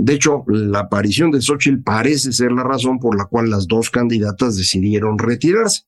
De 0.01 0.15
hecho, 0.15 0.45
la 0.47 0.81
aparición 0.81 1.33
de 1.33 1.43
Xochitl 1.43 1.83
parece 1.83 2.31
ser 2.31 2.53
la 2.53 2.63
razón 2.63 3.01
por 3.01 3.19
la 3.19 3.25
cual 3.25 3.51
las 3.51 3.67
dos 3.67 3.91
candidatas 3.91 4.57
decidieron 4.57 5.19
retirarse. 5.19 5.83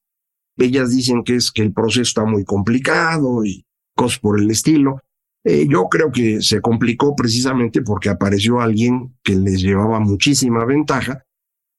Ellas 0.57 0.91
dicen 0.91 1.23
que 1.23 1.37
es 1.37 1.53
que 1.53 1.63
el 1.63 1.73
proceso 1.73 2.03
está 2.03 2.25
muy 2.25 2.45
complicado 2.45 3.45
y 3.45 3.65
cosas 3.95 4.19
por 4.19 4.41
el 4.41 4.51
estilo. 4.51 5.01
Eh, 5.45 5.69
yo 5.71 5.89
creo 5.89 6.11
que 6.11 6.43
se 6.43 6.61
complicó 6.61 7.15
precisamente 7.15 7.83
porque 7.83 8.09
apareció 8.09 8.61
alguien 8.61 9.17
que 9.23 9.37
les 9.37 9.61
llevaba 9.61 10.01
muchísima 10.01 10.65
ventaja 10.65 11.25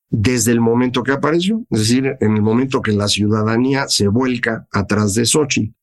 desde 0.10 0.54
el 0.54 0.62
momento 0.62 1.04
que 1.04 1.12
apareció, 1.12 1.66
es 1.70 1.80
decir, 1.80 2.16
en 2.22 2.36
el 2.36 2.42
momento 2.42 2.82
que 2.82 2.94
la 2.94 3.10
ciudadanía 3.10 3.90
se 3.90 4.08
vuelca 4.08 4.68
atrás 4.72 5.16
de 5.16 5.26
Sochi. 5.26 5.76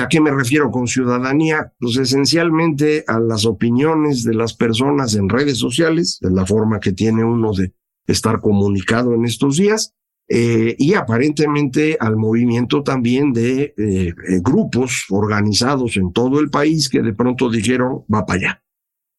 ¿A 0.00 0.08
qué 0.08 0.20
me 0.20 0.30
refiero 0.30 0.70
con 0.70 0.86
ciudadanía? 0.86 1.72
Pues 1.78 1.96
esencialmente 1.98 3.04
a 3.06 3.20
las 3.20 3.44
opiniones 3.44 4.24
de 4.24 4.34
las 4.34 4.54
personas 4.54 5.14
en 5.14 5.28
redes 5.28 5.58
sociales, 5.58 6.18
de 6.20 6.30
la 6.30 6.46
forma 6.46 6.80
que 6.80 6.92
tiene 6.92 7.24
uno 7.24 7.52
de 7.52 7.74
estar 8.06 8.40
comunicado 8.40 9.14
en 9.14 9.26
estos 9.26 9.58
días, 9.58 9.94
eh, 10.28 10.74
y 10.78 10.94
aparentemente 10.94 11.98
al 12.00 12.16
movimiento 12.16 12.82
también 12.82 13.34
de 13.34 13.62
eh, 13.62 13.74
eh, 13.76 14.14
grupos 14.40 15.04
organizados 15.10 15.96
en 15.98 16.10
todo 16.12 16.40
el 16.40 16.48
país 16.48 16.88
que 16.88 17.02
de 17.02 17.12
pronto 17.12 17.50
dijeron 17.50 18.04
va 18.12 18.24
para 18.24 18.38
allá. 18.38 18.64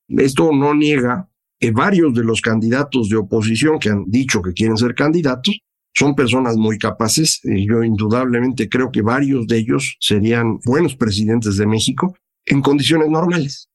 Esto 0.07 0.51
no 0.51 0.73
niega 0.73 1.29
que 1.59 1.71
varios 1.71 2.15
de 2.15 2.23
los 2.23 2.41
candidatos 2.41 3.09
de 3.09 3.17
oposición 3.17 3.77
que 3.77 3.89
han 3.89 4.05
dicho 4.07 4.41
que 4.41 4.53
quieren 4.53 4.75
ser 4.75 4.95
candidatos 4.95 5.59
son 5.93 6.15
personas 6.15 6.57
muy 6.57 6.77
capaces. 6.77 7.39
y 7.43 7.67
yo 7.67 7.83
indudablemente 7.83 8.69
creo 8.69 8.91
que 8.91 9.01
varios 9.01 9.47
de 9.47 9.57
ellos 9.57 9.97
serían 9.99 10.59
buenos 10.65 10.95
presidentes 10.95 11.57
de 11.57 11.67
México 11.67 12.17
en 12.45 12.61
condiciones 12.61 13.09
normales. 13.09 13.69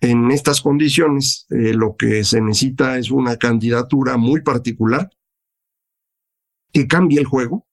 En 0.00 0.30
estas 0.30 0.60
condiciones, 0.60 1.46
lo 1.48 1.96
que 1.96 2.22
se 2.24 2.40
necesita 2.40 2.98
es 2.98 3.10
una 3.10 3.36
candidatura 3.36 4.18
muy 4.18 4.42
particular 4.42 5.08
que 6.72 6.86
cambie 6.86 7.20
el 7.20 7.24
juego, 7.24 7.66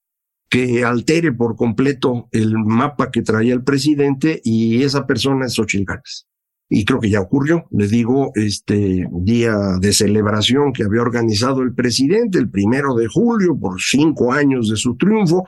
que 0.50 0.86
altere 0.86 1.34
por 1.34 1.58
completo 1.58 2.30
el 2.32 2.58
mapa 2.58 3.12
que 3.12 3.24
traía 3.24 3.54
el 3.54 3.64
presidente 3.64 4.40
y 4.44 4.84
esa 4.84 5.06
persona 5.06 5.48
es 5.48 5.56
Xochitl 5.56 5.92
Y 6.76 6.86
creo 6.86 7.00
que 7.00 7.12
ya 7.12 7.22
ocurrió. 7.22 7.66
Les 7.70 7.92
digo, 7.92 8.32
este 8.34 9.08
día 9.12 9.56
de 9.80 9.94
celebración 9.94 10.74
que 10.74 10.82
había 10.82 11.04
organizado 11.04 11.62
el 11.62 11.76
presidente, 11.76 12.40
el 12.40 12.50
primero 12.50 12.96
de 12.96 13.08
julio, 13.08 13.56
por 13.56 13.80
cinco 13.80 14.34
años 14.34 14.70
de 14.70 14.76
su 14.76 14.98
triunfo, 14.98 15.48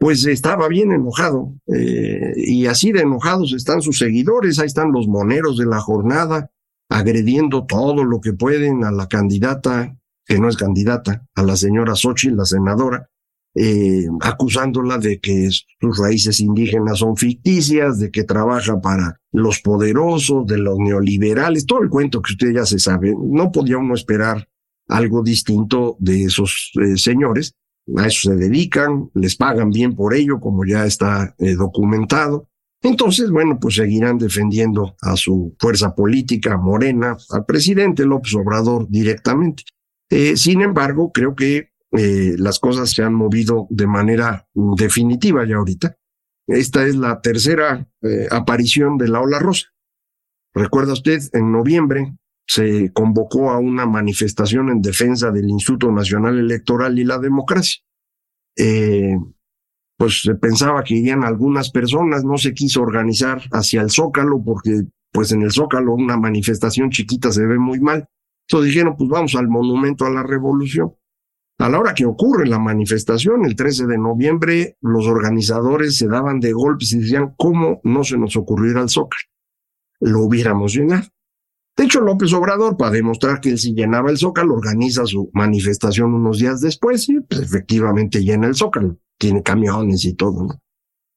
pues 0.00 0.26
estaba 0.26 0.66
bien 0.66 0.90
enojado. 0.90 1.54
Eh, 1.68 2.32
y 2.36 2.66
así 2.66 2.90
de 2.90 3.02
enojados 3.02 3.52
están 3.52 3.82
sus 3.82 3.98
seguidores. 3.98 4.58
Ahí 4.58 4.66
están 4.66 4.90
los 4.90 5.06
moneros 5.06 5.58
de 5.58 5.66
la 5.66 5.78
jornada, 5.78 6.50
agrediendo 6.88 7.64
todo 7.64 8.02
lo 8.02 8.20
que 8.20 8.32
pueden 8.32 8.82
a 8.82 8.90
la 8.90 9.06
candidata 9.06 9.96
que 10.26 10.40
no 10.40 10.48
es 10.48 10.56
candidata, 10.56 11.24
a 11.36 11.42
la 11.44 11.54
señora 11.54 11.94
Xochitl, 11.94 12.36
la 12.36 12.44
senadora, 12.44 13.08
eh, 13.60 14.06
acusándola 14.20 14.98
de 14.98 15.18
que 15.18 15.48
sus 15.50 15.98
raíces 15.98 16.38
indígenas 16.38 17.00
son 17.00 17.16
ficticias, 17.16 17.98
de 17.98 18.12
que 18.12 18.22
trabaja 18.22 18.80
para 18.80 19.20
los 19.32 19.60
poderosos, 19.60 20.46
de 20.46 20.58
los 20.58 20.78
neoliberales, 20.78 21.66
todo 21.66 21.82
el 21.82 21.88
cuento 21.88 22.22
que 22.22 22.34
usted 22.34 22.52
ya 22.54 22.64
se 22.64 22.78
sabe. 22.78 23.12
No 23.20 23.50
podía 23.50 23.78
uno 23.78 23.94
esperar 23.94 24.48
algo 24.86 25.24
distinto 25.24 25.96
de 25.98 26.24
esos 26.24 26.70
eh, 26.80 26.96
señores. 26.96 27.56
A 27.96 28.06
eso 28.06 28.30
se 28.30 28.36
dedican, 28.36 29.10
les 29.14 29.34
pagan 29.34 29.70
bien 29.70 29.96
por 29.96 30.14
ello, 30.14 30.38
como 30.38 30.64
ya 30.64 30.86
está 30.86 31.34
eh, 31.38 31.56
documentado. 31.56 32.48
Entonces, 32.80 33.28
bueno, 33.28 33.58
pues 33.58 33.74
seguirán 33.74 34.18
defendiendo 34.18 34.94
a 35.00 35.16
su 35.16 35.56
fuerza 35.58 35.96
política 35.96 36.56
morena, 36.56 37.16
al 37.30 37.44
presidente 37.44 38.06
López 38.06 38.34
Obrador 38.34 38.86
directamente. 38.88 39.64
Sin 40.36 40.62
embargo, 40.62 41.10
creo 41.12 41.34
que 41.34 41.70
eh, 41.92 42.34
las 42.38 42.58
cosas 42.58 42.90
se 42.90 43.02
han 43.02 43.14
movido 43.14 43.66
de 43.70 43.86
manera 43.86 44.46
definitiva 44.54 45.46
ya 45.46 45.56
ahorita. 45.56 45.96
Esta 46.46 46.86
es 46.86 46.96
la 46.96 47.20
tercera 47.20 47.88
eh, 48.02 48.26
aparición 48.30 48.98
de 48.98 49.08
la 49.08 49.20
ola 49.20 49.38
rosa. 49.38 49.66
Recuerda 50.54 50.92
usted, 50.92 51.20
en 51.32 51.52
noviembre 51.52 52.16
se 52.46 52.90
convocó 52.92 53.50
a 53.50 53.58
una 53.58 53.84
manifestación 53.84 54.70
en 54.70 54.80
defensa 54.80 55.30
del 55.30 55.50
Instituto 55.50 55.92
Nacional 55.92 56.38
Electoral 56.38 56.98
y 56.98 57.04
la 57.04 57.18
democracia. 57.18 57.82
pues 59.98 60.22
se 60.22 60.34
pensaba 60.36 60.82
que 60.84 60.94
irían 60.94 61.24
algunas 61.24 61.70
personas, 61.70 62.24
no 62.24 62.38
se 62.38 62.54
quiso 62.54 62.80
organizar 62.82 63.42
hacia 63.52 63.82
el 63.82 63.90
Zócalo 63.90 64.42
porque 64.42 64.84
pues 65.12 65.32
en 65.32 65.42
el 65.42 65.52
Zócalo 65.52 65.94
una 65.94 66.16
manifestación 66.16 66.90
chiquita 66.90 67.32
se 67.32 67.46
ve 67.46 67.58
muy 67.58 67.80
mal. 67.80 68.08
Entonces 68.48 68.72
dijeron, 68.72 68.96
pues 68.96 69.10
vamos 69.10 69.34
al 69.34 69.48
monumento 69.48 70.06
a 70.06 70.10
la 70.10 70.22
revolución. 70.22 70.94
A 71.60 71.68
la 71.68 71.80
hora 71.80 71.92
que 71.92 72.06
ocurre 72.06 72.46
la 72.46 72.60
manifestación, 72.60 73.44
el 73.44 73.56
13 73.56 73.86
de 73.86 73.98
noviembre, 73.98 74.76
los 74.80 75.08
organizadores 75.08 75.96
se 75.96 76.06
daban 76.06 76.38
de 76.38 76.52
golpes 76.52 76.92
y 76.92 77.00
decían, 77.00 77.34
¿cómo 77.36 77.80
no 77.82 78.04
se 78.04 78.16
nos 78.16 78.36
ocurrió 78.36 78.70
ir 78.70 78.76
al 78.76 78.88
Zócalo? 78.88 79.22
Lo 80.00 80.20
hubiéramos 80.20 80.72
llenado. 80.72 81.08
De 81.76 81.84
hecho, 81.84 82.00
López 82.00 82.32
Obrador, 82.32 82.76
para 82.76 82.92
demostrar 82.92 83.40
que 83.40 83.50
él 83.50 83.58
sí 83.58 83.74
llenaba 83.74 84.10
el 84.10 84.18
Zócalo, 84.18 84.54
organiza 84.54 85.04
su 85.04 85.30
manifestación 85.32 86.14
unos 86.14 86.38
días 86.38 86.60
después 86.60 87.08
y 87.08 87.20
pues, 87.20 87.40
efectivamente 87.40 88.22
llena 88.22 88.46
el 88.46 88.54
Zócalo. 88.54 88.96
Tiene 89.18 89.42
camiones 89.42 90.04
y 90.04 90.14
todo. 90.14 90.60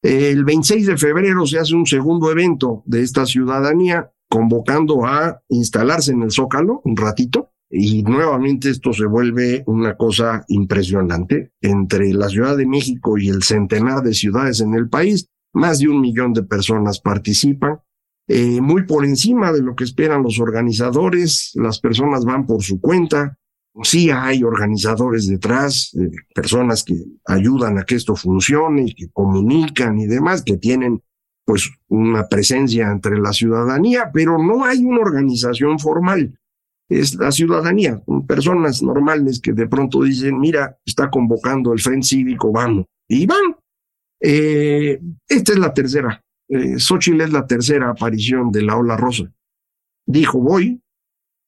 El 0.02 0.44
26 0.44 0.86
de 0.86 0.96
febrero 0.96 1.46
se 1.46 1.60
hace 1.60 1.74
un 1.76 1.86
segundo 1.86 2.32
evento 2.32 2.82
de 2.86 3.02
esta 3.02 3.26
ciudadanía 3.26 4.10
convocando 4.28 5.04
a 5.06 5.40
instalarse 5.48 6.10
en 6.10 6.22
el 6.22 6.32
Zócalo 6.32 6.80
un 6.84 6.96
ratito 6.96 7.52
y 7.74 8.02
nuevamente 8.02 8.68
esto 8.68 8.92
se 8.92 9.06
vuelve 9.06 9.64
una 9.66 9.96
cosa 9.96 10.44
impresionante. 10.48 11.52
Entre 11.62 12.12
la 12.12 12.28
Ciudad 12.28 12.54
de 12.56 12.66
México 12.66 13.16
y 13.16 13.28
el 13.28 13.42
centenar 13.42 14.02
de 14.02 14.12
ciudades 14.12 14.60
en 14.60 14.74
el 14.74 14.90
país, 14.90 15.26
más 15.54 15.78
de 15.78 15.88
un 15.88 16.00
millón 16.00 16.34
de 16.34 16.42
personas 16.42 17.00
participan. 17.00 17.80
eh, 18.28 18.60
muy 18.60 18.84
por 18.84 19.04
encima 19.04 19.52
de 19.52 19.62
lo 19.62 19.74
que 19.74 19.84
esperan 19.84 20.22
los 20.22 20.38
organizadores, 20.38 21.50
las 21.54 21.80
personas 21.80 22.24
van 22.24 22.46
por 22.46 22.62
su 22.62 22.80
cuenta, 22.80 23.36
sí 23.82 24.10
hay 24.10 24.44
organizadores 24.44 25.26
detrás, 25.26 25.92
eh, 25.94 26.08
personas 26.34 26.84
que 26.84 26.94
ayudan 27.26 27.78
a 27.78 27.84
que 27.84 27.96
esto 27.96 28.14
funcione, 28.14 28.94
que 28.94 29.10
comunican 29.12 29.98
y 29.98 30.06
demás, 30.06 30.42
que 30.42 30.56
tienen 30.56 31.02
pues 31.44 31.68
una 31.88 32.28
presencia 32.28 32.90
entre 32.90 33.18
la 33.18 33.32
ciudadanía, 33.32 34.10
pero 34.12 34.38
no 34.38 34.64
hay 34.64 34.84
una 34.84 35.00
organización 35.00 35.78
formal. 35.78 36.38
Es 36.92 37.14
la 37.14 37.32
ciudadanía, 37.32 38.02
personas 38.26 38.82
normales 38.82 39.40
que 39.40 39.52
de 39.52 39.66
pronto 39.66 40.02
dicen, 40.02 40.38
mira, 40.38 40.78
está 40.84 41.10
convocando 41.10 41.72
el 41.72 41.80
Frente 41.80 42.06
Cívico, 42.06 42.52
vamos, 42.52 42.86
y 43.08 43.26
van. 43.26 43.56
Eh, 44.20 45.00
esta 45.28 45.52
es 45.52 45.58
la 45.58 45.72
tercera. 45.72 46.22
Eh, 46.48 46.76
es 46.76 47.32
la 47.32 47.46
tercera 47.46 47.90
aparición 47.90 48.52
de 48.52 48.62
la 48.62 48.76
ola 48.76 48.96
rosa. 48.96 49.24
Dijo, 50.06 50.38
voy, 50.38 50.82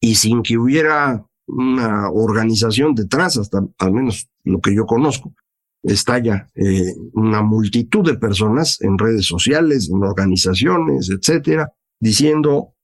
y 0.01 0.15
sin 0.15 0.43
que 0.43 0.57
hubiera 0.57 1.25
una 1.47 2.11
organización 2.11 2.95
detrás, 2.95 3.37
hasta 3.37 3.65
al 3.79 3.93
menos 3.93 4.29
lo 4.45 4.61
que 4.61 4.75
yo 4.75 4.87
conozco, 4.87 5.35
estalla 5.83 6.49
eh, 6.55 6.95
una 7.13 7.43
multitud 7.43 8.05
de 8.05 8.17
personas 8.17 8.81
en 8.81 8.99
redes 8.99 9.27
sociales, 9.27 9.91
en 9.91 10.03
organizaciones, 10.03 11.11
etcétera, 11.11 11.71
diciendo, 12.01 12.75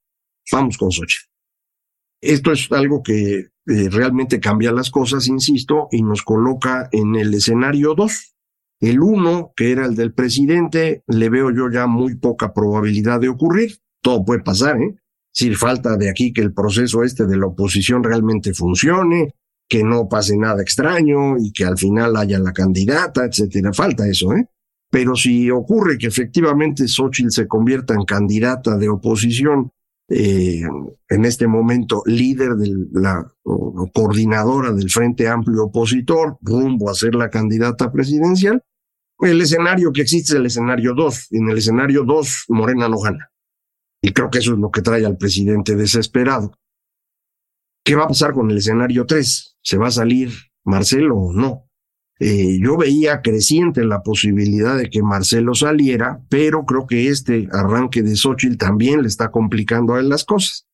vamos 0.52 0.76
con 0.76 0.90
Xochitl. 0.90 1.30
Esto 2.20 2.52
es 2.52 2.70
algo 2.70 3.02
que 3.02 3.38
eh, 3.66 3.88
realmente 3.90 4.40
cambia 4.40 4.72
las 4.72 4.90
cosas, 4.90 5.26
insisto, 5.28 5.88
y 5.90 6.02
nos 6.02 6.22
coloca 6.22 6.88
en 6.92 7.16
el 7.16 7.32
escenario 7.34 7.94
2. 7.94 8.34
El 8.80 9.00
uno, 9.00 9.52
que 9.56 9.72
era 9.72 9.86
el 9.86 9.94
del 9.94 10.12
presidente, 10.12 11.04
le 11.06 11.28
veo 11.28 11.50
yo 11.50 11.70
ya 11.70 11.86
muy 11.86 12.16
poca 12.16 12.52
probabilidad 12.52 13.20
de 13.20 13.28
ocurrir. 13.28 13.78
Todo 14.02 14.24
puede 14.24 14.42
pasar, 14.42 14.80
¿eh? 14.80 14.96
Si 15.32 15.54
falta 15.54 15.96
de 15.96 16.10
aquí 16.10 16.32
que 16.32 16.40
el 16.40 16.52
proceso 16.52 17.04
este 17.04 17.26
de 17.26 17.36
la 17.36 17.46
oposición 17.46 18.02
realmente 18.02 18.52
funcione, 18.52 19.34
que 19.68 19.84
no 19.84 20.08
pase 20.08 20.36
nada 20.36 20.60
extraño 20.60 21.38
y 21.38 21.52
que 21.52 21.64
al 21.64 21.78
final 21.78 22.16
haya 22.16 22.38
la 22.40 22.52
candidata, 22.52 23.24
etcétera. 23.24 23.72
Falta 23.72 24.08
eso, 24.08 24.32
¿eh? 24.32 24.48
Pero 24.90 25.14
si 25.14 25.48
ocurre 25.50 25.96
que 25.96 26.08
efectivamente 26.08 26.88
Xochitl 26.88 27.30
se 27.30 27.46
convierta 27.46 27.94
en 27.94 28.04
candidata 28.04 28.76
de 28.76 28.88
oposición, 28.88 29.70
eh, 30.10 30.62
en 31.08 31.24
este 31.24 31.46
momento 31.46 32.02
líder 32.04 32.54
de 32.56 32.68
la 32.92 33.26
coordinadora 33.92 34.72
del 34.72 34.90
Frente 34.90 35.28
Amplio 35.28 35.64
Opositor, 35.64 36.36
rumbo 36.42 36.90
a 36.90 36.94
ser 36.94 37.14
la 37.14 37.30
candidata 37.30 37.92
presidencial, 37.92 38.62
el 39.20 39.40
escenario 39.40 39.92
que 39.92 40.00
existe 40.02 40.32
es 40.32 40.38
el 40.38 40.46
escenario 40.46 40.94
2. 40.94 41.28
En 41.32 41.48
el 41.48 41.58
escenario 41.58 42.04
2, 42.04 42.46
Morena 42.48 42.88
no 42.88 42.98
gana. 42.98 43.30
Y 44.02 44.12
creo 44.12 44.30
que 44.30 44.38
eso 44.38 44.54
es 44.54 44.58
lo 44.58 44.70
que 44.70 44.82
trae 44.82 45.04
al 45.04 45.18
presidente 45.18 45.76
desesperado. 45.76 46.52
¿Qué 47.84 47.94
va 47.94 48.04
a 48.04 48.08
pasar 48.08 48.32
con 48.32 48.50
el 48.50 48.56
escenario 48.56 49.06
3? 49.06 49.58
¿Se 49.62 49.76
va 49.76 49.88
a 49.88 49.92
salir 49.92 50.32
Marcelo 50.64 51.16
o 51.16 51.32
no? 51.32 51.69
Eh, 52.22 52.58
yo 52.60 52.76
veía 52.76 53.22
creciente 53.22 53.82
la 53.82 54.02
posibilidad 54.02 54.76
de 54.76 54.90
que 54.90 55.02
Marcelo 55.02 55.54
saliera, 55.54 56.20
pero 56.28 56.66
creo 56.66 56.86
que 56.86 57.08
este 57.08 57.48
arranque 57.50 58.02
de 58.02 58.14
Xochitl 58.14 58.58
también 58.58 59.00
le 59.00 59.08
está 59.08 59.30
complicando 59.30 59.94
a 59.94 60.00
él 60.00 60.10
las 60.10 60.24
cosas. 60.24 60.66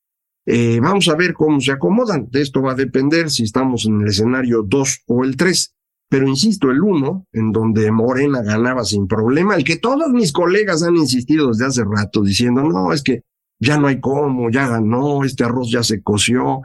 Eh, 0.44 0.80
vamos 0.80 1.08
a 1.08 1.14
ver 1.14 1.34
cómo 1.34 1.60
se 1.60 1.70
acomodan. 1.70 2.28
De 2.30 2.42
esto 2.42 2.62
va 2.62 2.72
a 2.72 2.76
depender 2.76 3.30
si 3.30 3.44
estamos 3.44 3.86
en 3.86 4.00
el 4.00 4.08
escenario 4.08 4.64
2 4.64 5.04
o 5.06 5.24
el 5.24 5.36
3. 5.36 5.72
Pero 6.08 6.28
insisto, 6.28 6.70
el 6.70 6.82
1, 6.82 7.26
en 7.32 7.52
donde 7.52 7.90
Morena 7.92 8.42
ganaba 8.42 8.84
sin 8.84 9.06
problema, 9.06 9.54
el 9.54 9.64
que 9.64 9.76
todos 9.76 10.08
mis 10.10 10.32
colegas 10.32 10.82
han 10.82 10.96
insistido 10.96 11.48
desde 11.48 11.66
hace 11.66 11.84
rato 11.84 12.22
diciendo, 12.22 12.62
no, 12.62 12.92
es 12.92 13.02
que 13.02 13.22
ya 13.60 13.78
no 13.78 13.88
hay 13.88 14.00
cómo, 14.00 14.50
ya 14.50 14.68
ganó, 14.68 15.24
este 15.24 15.44
arroz 15.44 15.70
ya 15.70 15.82
se 15.82 16.02
coció, 16.02 16.62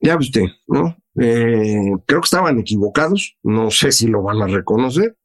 ya 0.00 0.16
usted, 0.16 0.44
¿no? 0.68 0.96
Eh, 1.20 1.90
creo 2.06 2.20
que 2.20 2.26
estaban 2.26 2.58
equivocados, 2.58 3.36
no 3.42 3.70
sé 3.70 3.90
si 3.90 4.06
lo 4.06 4.22
van 4.22 4.40
a 4.40 4.46
reconocer, 4.46 5.16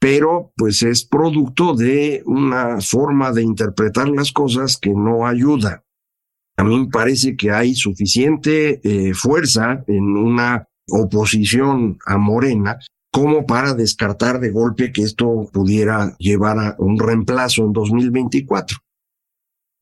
pero 0.00 0.52
pues 0.56 0.82
es 0.82 1.04
producto 1.04 1.74
de 1.74 2.22
una 2.26 2.80
forma 2.80 3.32
de 3.32 3.42
interpretar 3.42 4.08
las 4.08 4.32
cosas 4.32 4.78
que 4.78 4.90
no 4.90 5.26
ayuda. 5.26 5.84
A 6.56 6.64
mí 6.64 6.78
me 6.78 6.88
parece 6.88 7.36
que 7.36 7.50
hay 7.50 7.74
suficiente 7.74 8.80
eh, 8.82 9.12
fuerza 9.12 9.84
en 9.86 10.16
una 10.16 10.68
oposición 10.88 11.98
a 12.06 12.16
Morena 12.16 12.78
como 13.12 13.46
para 13.46 13.74
descartar 13.74 14.40
de 14.40 14.50
golpe 14.50 14.92
que 14.92 15.02
esto 15.02 15.50
pudiera 15.52 16.16
llevar 16.18 16.58
a 16.58 16.76
un 16.78 16.98
reemplazo 16.98 17.64
en 17.64 17.72
2024. 17.72 18.78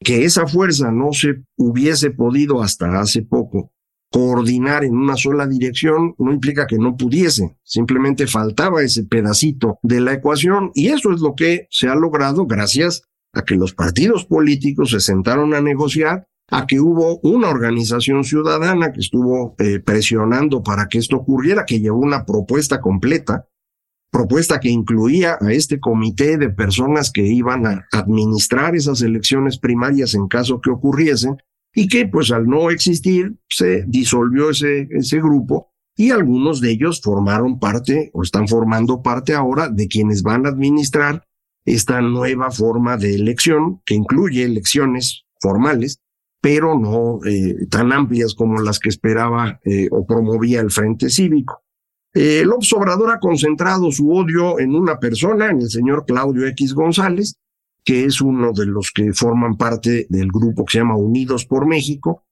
Que 0.00 0.24
esa 0.24 0.46
fuerza 0.46 0.90
no 0.90 1.12
se 1.12 1.42
hubiese 1.56 2.10
podido 2.10 2.62
hasta 2.62 3.00
hace 3.00 3.22
poco 3.22 3.73
coordinar 4.14 4.84
en 4.84 4.94
una 4.96 5.16
sola 5.16 5.44
dirección 5.44 6.14
no 6.18 6.32
implica 6.32 6.68
que 6.68 6.78
no 6.78 6.96
pudiese, 6.96 7.58
simplemente 7.64 8.28
faltaba 8.28 8.80
ese 8.80 9.02
pedacito 9.02 9.80
de 9.82 10.00
la 10.00 10.12
ecuación 10.12 10.70
y 10.72 10.90
eso 10.90 11.10
es 11.10 11.20
lo 11.20 11.34
que 11.34 11.66
se 11.68 11.88
ha 11.88 11.96
logrado 11.96 12.46
gracias 12.46 13.08
a 13.32 13.42
que 13.42 13.56
los 13.56 13.74
partidos 13.74 14.24
políticos 14.24 14.92
se 14.92 15.00
sentaron 15.00 15.52
a 15.52 15.60
negociar, 15.60 16.28
a 16.48 16.64
que 16.68 16.78
hubo 16.78 17.18
una 17.24 17.48
organización 17.48 18.22
ciudadana 18.22 18.92
que 18.92 19.00
estuvo 19.00 19.56
eh, 19.58 19.80
presionando 19.80 20.62
para 20.62 20.86
que 20.86 20.98
esto 20.98 21.16
ocurriera, 21.16 21.64
que 21.66 21.80
llevó 21.80 21.98
una 21.98 22.24
propuesta 22.24 22.80
completa, 22.80 23.48
propuesta 24.12 24.60
que 24.60 24.68
incluía 24.68 25.38
a 25.40 25.52
este 25.52 25.80
comité 25.80 26.38
de 26.38 26.50
personas 26.50 27.10
que 27.10 27.26
iban 27.26 27.66
a 27.66 27.88
administrar 27.90 28.76
esas 28.76 29.02
elecciones 29.02 29.58
primarias 29.58 30.14
en 30.14 30.28
caso 30.28 30.60
que 30.60 30.70
ocurriesen, 30.70 31.36
y 31.74 31.88
que 31.88 32.06
pues 32.06 32.30
al 32.30 32.46
no 32.46 32.70
existir 32.70 33.36
se 33.48 33.84
disolvió 33.86 34.50
ese, 34.50 34.88
ese 34.90 35.18
grupo 35.18 35.72
y 35.96 36.10
algunos 36.10 36.60
de 36.60 36.72
ellos 36.72 37.00
formaron 37.02 37.58
parte 37.58 38.10
o 38.14 38.22
están 38.22 38.48
formando 38.48 39.02
parte 39.02 39.34
ahora 39.34 39.68
de 39.68 39.88
quienes 39.88 40.22
van 40.22 40.46
a 40.46 40.50
administrar 40.50 41.26
esta 41.64 42.00
nueva 42.00 42.50
forma 42.50 42.96
de 42.96 43.14
elección 43.14 43.80
que 43.86 43.94
incluye 43.94 44.44
elecciones 44.44 45.24
formales, 45.40 46.00
pero 46.40 46.78
no 46.78 47.20
eh, 47.24 47.66
tan 47.70 47.92
amplias 47.92 48.34
como 48.34 48.60
las 48.60 48.78
que 48.78 48.88
esperaba 48.88 49.60
eh, 49.64 49.88
o 49.90 50.04
promovía 50.06 50.60
el 50.60 50.70
Frente 50.70 51.08
Cívico. 51.10 51.62
Eh, 52.12 52.40
el 52.40 52.50
Obrador 52.52 53.10
ha 53.10 53.18
concentrado 53.18 53.90
su 53.90 54.10
odio 54.10 54.58
en 54.58 54.74
una 54.74 54.98
persona, 54.98 55.50
en 55.50 55.62
el 55.62 55.70
señor 55.70 56.04
Claudio 56.06 56.46
X 56.48 56.74
González, 56.74 57.36
que 57.84 58.04
es 58.04 58.20
uno 58.20 58.52
de 58.52 58.66
los 58.66 58.90
que 58.90 59.12
forman 59.12 59.56
parte 59.56 60.06
del 60.08 60.32
grupo 60.32 60.64
que 60.64 60.72
se 60.72 60.78
llama 60.78 60.96
Unidos 60.96 61.44
por 61.44 61.66
México. 61.66 62.24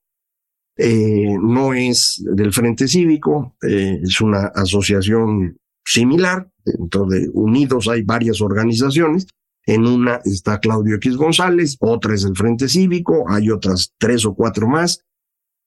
Eh, 0.75 1.37
no 1.39 1.73
es 1.73 2.23
del 2.25 2.51
Frente 2.51 2.87
Cívico, 2.87 3.55
eh, 3.61 3.99
es 4.01 4.19
una 4.21 4.47
asociación 4.47 5.57
similar. 5.85 6.49
Dentro 6.65 7.05
de 7.05 7.29
Unidos 7.33 7.87
hay 7.87 8.01
varias 8.01 8.41
organizaciones. 8.41 9.27
En 9.65 9.85
una 9.85 10.19
está 10.25 10.59
Claudio 10.59 10.95
X 10.95 11.15
González, 11.15 11.77
otra 11.79 12.15
es 12.15 12.25
el 12.25 12.35
Frente 12.35 12.67
Cívico, 12.67 13.25
hay 13.29 13.49
otras 13.49 13.93
tres 13.97 14.25
o 14.25 14.33
cuatro 14.33 14.67
más. 14.67 15.05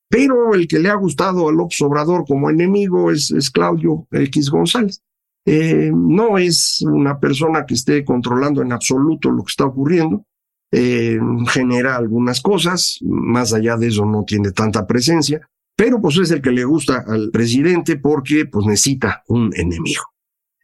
Pero 0.08 0.54
el 0.54 0.68
que 0.68 0.78
le 0.78 0.88
ha 0.88 0.94
gustado 0.94 1.48
a 1.48 1.52
López 1.52 1.80
Obrador 1.80 2.24
como 2.26 2.50
enemigo 2.50 3.10
es, 3.10 3.30
es 3.30 3.50
Claudio 3.50 4.06
X 4.10 4.50
González. 4.50 5.02
Eh, 5.48 5.92
no 5.94 6.38
es 6.38 6.82
una 6.82 7.20
persona 7.20 7.64
que 7.64 7.74
esté 7.74 8.04
controlando 8.04 8.62
en 8.62 8.72
absoluto 8.72 9.30
lo 9.30 9.44
que 9.44 9.50
está 9.50 9.64
ocurriendo. 9.64 10.26
Eh, 10.72 11.20
genera 11.48 11.96
algunas 11.96 12.40
cosas, 12.40 12.98
más 13.02 13.54
allá 13.54 13.76
de 13.76 13.86
eso 13.86 14.04
no 14.04 14.24
tiene 14.24 14.50
tanta 14.50 14.84
presencia, 14.84 15.48
pero 15.76 16.00
pues 16.00 16.18
es 16.18 16.32
el 16.32 16.42
que 16.42 16.50
le 16.50 16.64
gusta 16.64 17.04
al 17.06 17.30
presidente 17.30 17.96
porque 17.96 18.46
pues 18.46 18.66
necesita 18.66 19.22
un 19.28 19.52
enemigo. 19.54 20.02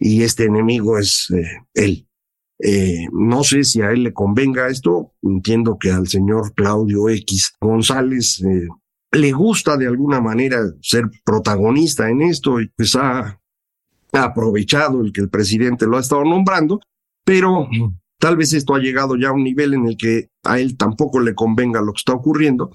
Y 0.00 0.24
este 0.24 0.46
enemigo 0.46 0.98
es 0.98 1.28
eh, 1.30 1.44
él. 1.74 2.08
no 3.12 3.44
sé 3.44 3.62
si 3.62 3.82
a 3.82 3.92
él 3.92 4.02
le 4.02 4.12
convenga 4.12 4.66
esto, 4.66 5.14
entiendo 5.22 5.78
que 5.78 5.92
al 5.92 6.08
señor 6.08 6.52
Claudio 6.54 7.08
X 7.08 7.54
González 7.60 8.42
le 9.12 9.32
gusta 9.32 9.76
de 9.76 9.86
alguna 9.86 10.20
manera 10.20 10.60
ser 10.80 11.04
protagonista 11.24 12.08
en 12.08 12.22
esto 12.22 12.60
y 12.60 12.68
pues 12.68 12.96
ha 12.96 13.41
ha 14.12 14.24
aprovechado 14.24 15.00
el 15.00 15.12
que 15.12 15.20
el 15.20 15.30
presidente 15.30 15.86
lo 15.86 15.96
ha 15.96 16.00
estado 16.00 16.24
nombrando, 16.24 16.80
pero 17.24 17.68
tal 18.18 18.36
vez 18.36 18.52
esto 18.52 18.74
ha 18.74 18.78
llegado 18.78 19.16
ya 19.16 19.28
a 19.28 19.32
un 19.32 19.42
nivel 19.42 19.74
en 19.74 19.86
el 19.86 19.96
que 19.96 20.30
a 20.44 20.58
él 20.58 20.76
tampoco 20.76 21.20
le 21.20 21.34
convenga 21.34 21.80
lo 21.80 21.92
que 21.92 21.98
está 21.98 22.12
ocurriendo, 22.12 22.70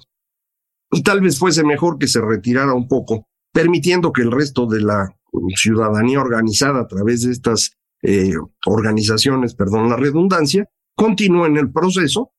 y 0.90 1.02
tal 1.02 1.20
vez 1.20 1.38
fuese 1.38 1.64
mejor 1.64 1.98
que 1.98 2.08
se 2.08 2.20
retirara 2.20 2.74
un 2.74 2.88
poco, 2.88 3.28
permitiendo 3.52 4.12
que 4.12 4.22
el 4.22 4.32
resto 4.32 4.66
de 4.66 4.80
la 4.80 5.14
ciudadanía 5.54 6.20
organizada 6.20 6.80
a 6.80 6.86
través 6.86 7.22
de 7.22 7.32
estas 7.32 7.72
eh, 8.02 8.34
organizaciones, 8.66 9.54
perdón 9.54 9.90
la 9.90 9.96
redundancia, 9.96 10.68
continúe 10.94 11.46
en 11.46 11.56
el 11.56 11.70
proceso 11.70 12.32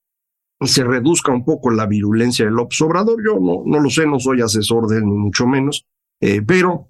y 0.59 0.67
se 0.67 0.83
reduzca 0.83 1.31
un 1.31 1.45
poco 1.45 1.69
la 1.69 1.85
virulencia 1.85 2.45
del 2.45 2.59
Obrador. 2.59 3.23
Yo 3.23 3.39
no, 3.39 3.63
no 3.65 3.79
lo 3.79 3.89
sé, 3.89 4.05
no 4.05 4.19
soy 4.19 4.41
asesor 4.41 4.87
de 4.87 4.97
él, 4.97 5.05
ni 5.05 5.17
mucho 5.17 5.47
menos, 5.47 5.85
eh, 6.19 6.41
pero 6.41 6.89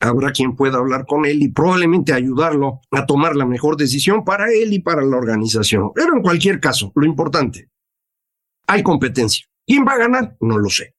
habrá 0.00 0.32
quien 0.32 0.54
pueda 0.56 0.78
hablar 0.78 1.06
con 1.06 1.26
él 1.26 1.42
y 1.42 1.48
probablemente 1.48 2.12
ayudarlo 2.12 2.80
a 2.90 3.06
tomar 3.06 3.36
la 3.36 3.46
mejor 3.46 3.76
decisión 3.76 4.24
para 4.24 4.52
él 4.52 4.72
y 4.72 4.80
para 4.80 5.02
la 5.02 5.16
organización. 5.16 5.90
Pero 5.94 6.14
en 6.16 6.22
cualquier 6.22 6.60
caso, 6.60 6.92
lo 6.94 7.06
importante, 7.06 7.70
hay 8.66 8.82
competencia. 8.82 9.46
¿Quién 9.66 9.84
va 9.86 9.92
a 9.92 9.98
ganar? 9.98 10.36
No 10.40 10.58
lo 10.58 10.70
sé. 10.70 10.94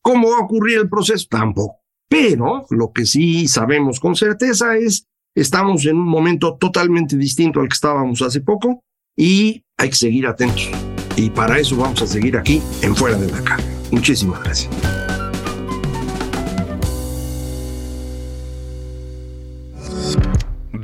¿Cómo 0.00 0.30
va 0.30 0.38
a 0.38 0.44
ocurrir 0.44 0.78
el 0.78 0.88
proceso? 0.88 1.26
Tampoco. 1.28 1.80
Pero 2.08 2.66
lo 2.70 2.92
que 2.92 3.06
sí 3.06 3.48
sabemos 3.48 3.98
con 4.00 4.14
certeza 4.14 4.76
es, 4.76 5.06
estamos 5.34 5.86
en 5.86 5.96
un 5.96 6.08
momento 6.08 6.56
totalmente 6.58 7.16
distinto 7.16 7.60
al 7.60 7.68
que 7.68 7.74
estábamos 7.74 8.20
hace 8.22 8.40
poco 8.40 8.82
y 9.16 9.64
hay 9.78 9.90
que 9.90 9.96
seguir 9.96 10.26
atentos. 10.26 10.70
Y 11.16 11.30
para 11.30 11.58
eso 11.58 11.76
vamos 11.76 12.02
a 12.02 12.06
seguir 12.06 12.36
aquí 12.36 12.62
en 12.82 12.94
Fuera 12.96 13.16
de 13.16 13.30
la 13.30 13.42
Caja. 13.42 13.62
Muchísimas 13.90 14.42
gracias. 14.42 15.01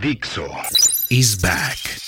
Dixo 0.00 0.46
is 1.10 1.34
back. 1.42 2.07